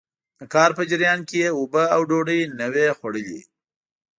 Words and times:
د 0.39 0.41
کار 0.53 0.69
په 0.77 0.83
جريان 0.91 1.19
کې 1.27 1.37
يې 1.43 1.49
اوبه 1.57 1.83
او 1.95 2.01
ډوډۍ 2.09 2.41
نه 2.59 2.67
وو 2.73 2.95
خوړلي. 2.99 3.41